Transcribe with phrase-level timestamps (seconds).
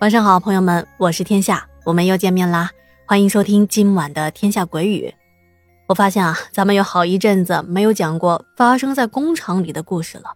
[0.00, 2.70] 晚上好，朋友们，我是天下，我们又见面啦，
[3.04, 5.08] 欢迎收听今晚的《天下鬼语》。
[5.88, 10.34] 我发现啊，咱们有好一阵子没有讲过发生在工厂里的故事了，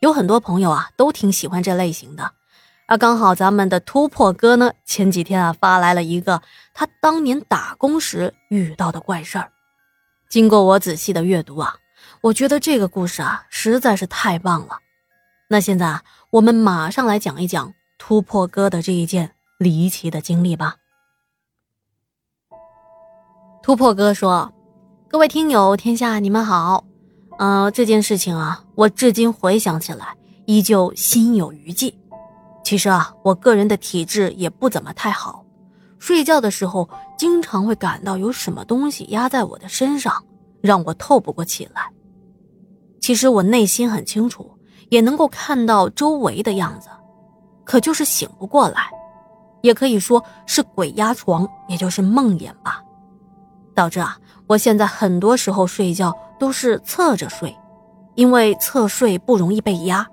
[0.00, 2.32] 有很多朋友啊都挺喜欢这类型的。
[2.86, 6.42] 而刚好咱们的突破哥呢，前几天啊发来了一个
[6.74, 9.50] 他当年打工时遇到的怪事儿。
[10.28, 11.76] 经过我仔细的阅读啊，
[12.20, 14.80] 我觉得这个故事啊实在是太棒了。
[15.48, 17.72] 那现在啊，我们马上来讲一讲。
[17.98, 20.76] 突破哥的这一件离奇的经历吧。
[23.62, 24.50] 突破哥说
[25.10, 26.84] ：“各位听友，天下你们好。
[27.38, 30.16] 呃，这件事情啊，我至今回想起来，
[30.46, 31.94] 依旧心有余悸。
[32.64, 35.44] 其实啊，我个人的体质也不怎么太好，
[35.98, 36.88] 睡觉的时候
[37.18, 40.24] 经常会感到有什么东西压在我的身上，
[40.62, 41.92] 让我透不过气来。
[43.00, 46.88] 其实我内心很清楚，也能够看到周围的样子。”
[47.68, 48.90] 可就是醒不过来，
[49.60, 52.82] 也可以说是鬼压床，也就是梦魇吧，
[53.74, 54.16] 导致啊，
[54.46, 57.54] 我现在很多时候睡觉都是侧着睡，
[58.14, 60.06] 因为侧睡不容易被压。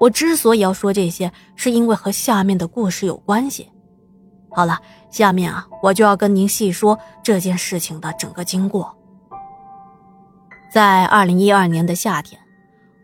[0.00, 3.70] 我之所以要说这些，是因为和下面的故事有关系。
[4.48, 4.78] 好了，
[5.10, 8.96] 下面啊，我就要跟您细说这件事情的整个经过。
[10.72, 12.40] 在二零一二年的夏天，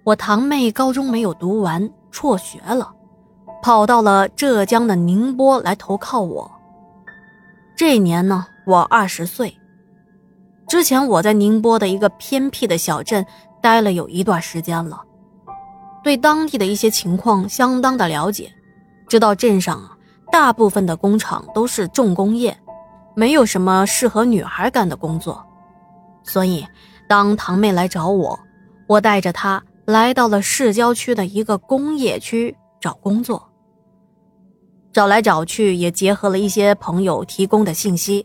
[0.02, 2.90] 我堂妹高中没有读完，辍学了。
[3.64, 6.52] 跑到了浙江的宁波来投靠我。
[7.74, 9.56] 这年呢，我二十岁。
[10.68, 13.24] 之前我在宁波的一个偏僻的小镇
[13.62, 15.00] 待了有一段时间了，
[16.02, 18.52] 对当地的一些情况相当的了解，
[19.08, 19.96] 知道镇上啊
[20.30, 22.54] 大部分的工厂都是重工业，
[23.16, 25.42] 没有什么适合女孩干的工作。
[26.22, 26.66] 所以，
[27.08, 28.38] 当堂妹来找我，
[28.86, 33.42] 我带着她来到了市郊区的一个工业区找工作。
[34.94, 38.24] 找来找去，也结合了一些朋友提供的信息，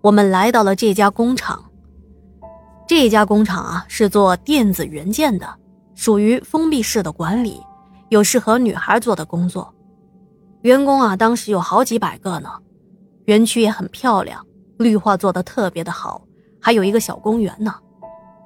[0.00, 1.60] 我们来到了这家工厂。
[2.86, 5.52] 这家工厂啊是做电子元件的，
[5.96, 7.60] 属于封闭式的管理，
[8.10, 9.74] 有适合女孩做的工作。
[10.62, 12.48] 员工啊，当时有好几百个呢。
[13.24, 14.40] 园区也很漂亮，
[14.78, 16.22] 绿化做的特别的好，
[16.60, 17.74] 还有一个小公园呢。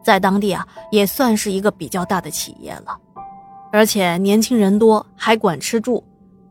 [0.03, 2.97] 在当地啊，也算是一个比较大的企业了，
[3.71, 6.03] 而且年轻人多，还管吃住。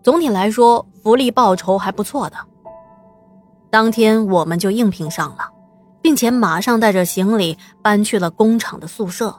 [0.03, 2.38] 总体来说，福利报酬还不错的。
[3.69, 5.50] 当天我们就应聘上了，
[6.02, 9.35] 并且马上带着行李搬去了工厂的宿舍。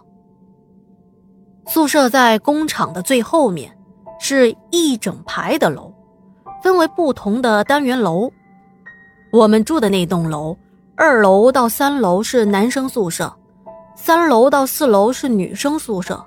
[1.66, 3.76] 宿舍在工厂的最后面，
[4.20, 5.92] 是一整排的楼，
[6.62, 8.30] 分为不同的单元楼。
[9.32, 10.56] 我们住的那栋楼，
[10.96, 13.34] 二楼到三楼是男生宿舍，
[13.94, 16.24] 三楼到四楼是女生宿舍，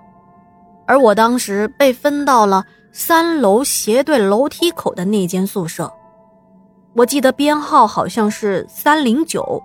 [0.86, 2.66] 而我当时被分到了。
[2.94, 5.91] 三楼斜对楼梯口的那间宿舍，
[6.94, 9.63] 我记得编号好像是三零九。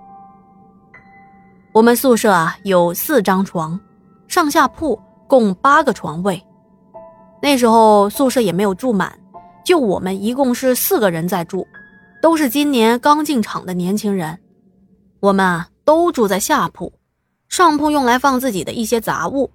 [1.73, 3.79] 我们宿舍啊有四张床，
[4.29, 6.41] 上下铺共八个床位。
[7.43, 9.19] 那时候宿舍也没有住满，
[9.65, 11.67] 就我们一共是四个人在住，
[12.23, 14.39] 都是今年刚进厂的年轻人。
[15.19, 16.93] 我们啊都住在下铺，
[17.49, 19.51] 上铺用来放自己的一些杂物，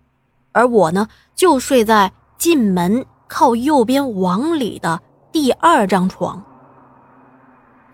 [0.52, 3.06] 而我呢就睡在进门。
[3.32, 6.44] 靠右边往里的第二张床，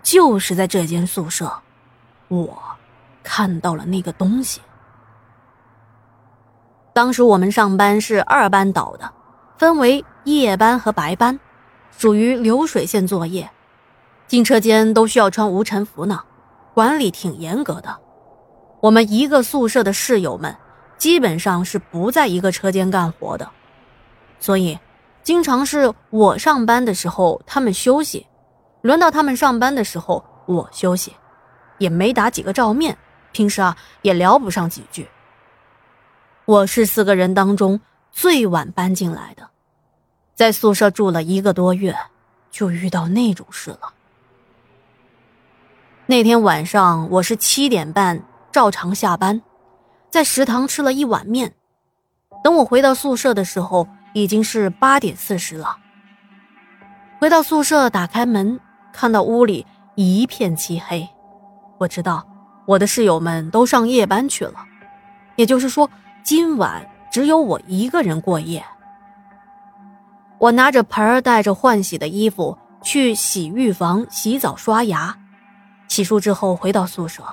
[0.02, 1.54] 就是在这间宿舍，
[2.28, 2.58] 我
[3.22, 4.60] 看到了那个东西。
[6.92, 9.14] 当时我们上班是二班倒的，
[9.60, 11.40] 分为夜班和白班，
[11.96, 13.48] 属于流水线作业，
[14.26, 16.24] 进车间都需要穿无尘服呢，
[16.74, 17.96] 管理挺严格的。
[18.80, 20.58] 我们一个宿舍的室友们
[20.98, 23.48] 基本上是不在一个车间干活的，
[24.40, 24.80] 所以。
[25.28, 28.26] 经常是我上班的时候他们休息，
[28.82, 31.14] 轮到他们上班的时候我休息，
[31.80, 32.98] 也没打几个照面，
[33.34, 35.10] 平时啊也聊不上几句。
[36.46, 39.50] 我是四个人当中最晚搬进来的，
[40.34, 41.94] 在宿舍住了一个多月，
[42.50, 43.94] 就遇到那种事了。
[46.06, 49.42] 那天晚上我是七点半照常下班，
[50.10, 51.54] 在食堂吃了一碗面，
[52.42, 53.90] 等我回到宿舍的时候。
[54.18, 55.78] 已经是八点四十了。
[57.20, 58.60] 回到宿舍，打开门，
[58.92, 61.08] 看到屋里一片漆黑。
[61.78, 62.28] 我知道
[62.66, 64.56] 我的室友们都上夜班去了，
[65.36, 65.88] 也就是说，
[66.24, 68.66] 今晚只有我一个人过夜。
[70.40, 75.16] 我拿着盆儿，带着换洗的衣服去洗浴房洗澡刷牙。
[75.88, 77.24] 洗漱之后回到宿舍，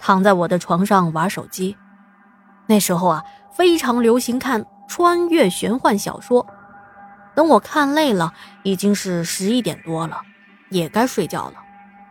[0.00, 1.76] 躺在我的床上玩手机。
[2.66, 3.22] 那时候啊，
[3.52, 4.66] 非常流行看。
[4.86, 6.46] 穿越玄幻小说，
[7.34, 8.32] 等我看累了，
[8.62, 10.20] 已经是十一点多了，
[10.70, 11.54] 也该睡觉了，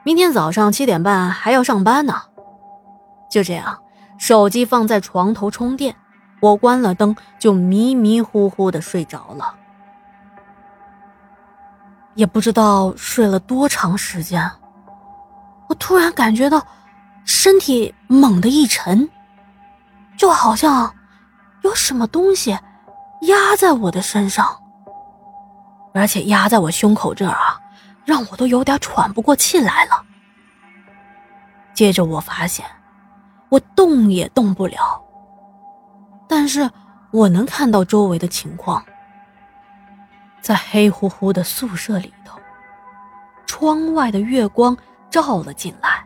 [0.03, 2.21] 明天早上七点半还要上班呢。
[3.29, 3.79] 就这样，
[4.17, 5.95] 手机放在床头充电，
[6.41, 9.55] 我关了灯，就迷迷糊糊的睡着了。
[12.15, 14.51] 也不知道睡了多长时间，
[15.67, 16.63] 我突然感觉到
[17.25, 19.09] 身体猛地一沉，
[20.15, 20.93] 就好像
[21.63, 22.51] 有什么东西
[23.21, 24.61] 压在我的身上，
[25.93, 27.59] 而且压在我胸口这儿啊，
[28.05, 30.03] 让我都有点喘不过气来了。
[31.73, 32.65] 接着我发现，
[33.49, 35.01] 我动也动不了，
[36.27, 36.69] 但是
[37.11, 38.83] 我能看到周围的情况。
[40.41, 42.37] 在黑乎乎的宿舍里头，
[43.45, 44.77] 窗外的月光
[45.09, 46.05] 照了进来。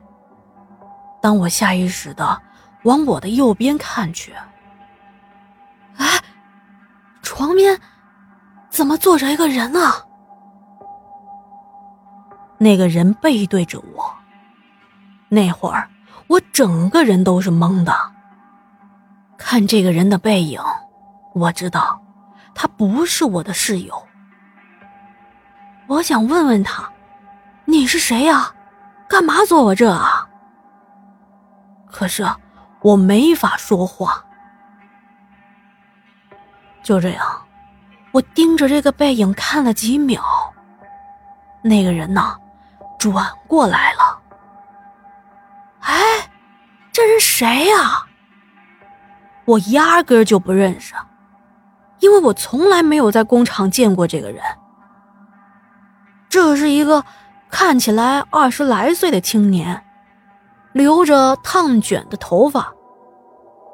[1.20, 2.40] 当我下意识的
[2.84, 4.32] 往我的右边看去，
[7.28, 7.78] 床边
[8.70, 9.98] 怎么坐着一个人啊？
[12.58, 14.16] 那个人背对着我。
[15.28, 15.90] 那会儿
[16.28, 17.94] 我整个人都是懵的。
[19.38, 20.58] 看这个人的背影，
[21.34, 22.02] 我知道
[22.56, 24.08] 他不是我的室友。
[25.88, 26.90] 我想问问他，
[27.66, 28.54] 你是谁呀？
[29.10, 30.26] 干嘛坐我这啊？
[31.92, 32.26] 可是
[32.82, 34.24] 我没法说话。
[36.88, 37.42] 就这样，
[38.14, 40.24] 我盯着这个背影看了几秒。
[41.62, 42.34] 那个人呢，
[42.98, 44.18] 转过来了。
[45.82, 45.98] 哎，
[46.94, 48.06] 这人谁呀？
[49.44, 50.94] 我压根就不认识，
[52.00, 54.42] 因为我从来没有在工厂见过这个人。
[56.30, 57.04] 这是一个
[57.50, 59.84] 看起来二十来岁的青年，
[60.72, 62.74] 留着烫卷的头发，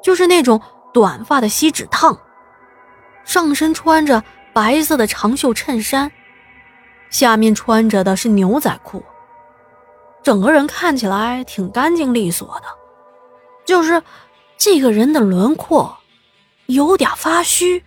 [0.02, 0.60] 就是那种
[0.92, 2.18] 短发的锡纸烫，
[3.24, 4.22] 上身穿着
[4.52, 6.10] 白色的长袖衬衫，
[7.10, 9.04] 下面穿着的是牛仔裤，
[10.22, 12.66] 整个人看起来挺干净利索的，
[13.64, 14.02] 就是
[14.56, 15.96] 这个人的轮廓
[16.66, 17.82] 有点发虚。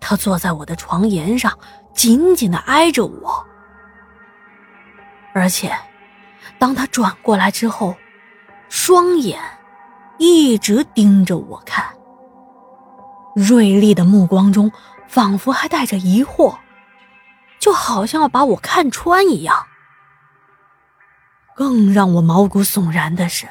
[0.00, 1.58] 他坐在我的床沿上。
[1.94, 3.46] 紧紧的挨着我，
[5.32, 5.72] 而且，
[6.58, 7.94] 当他转过来之后，
[8.68, 9.40] 双眼
[10.18, 11.86] 一直盯着我看，
[13.34, 14.70] 锐利的目光中
[15.08, 16.56] 仿佛还带着疑惑，
[17.58, 19.66] 就好像要把我看穿一样。
[21.54, 23.48] 更让我毛骨悚然的是，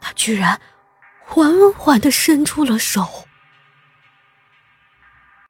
[0.00, 0.60] 他居然
[1.24, 3.27] 缓缓的伸出了手。